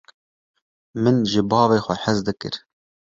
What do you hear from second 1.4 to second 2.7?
bavê xwe hez dikir.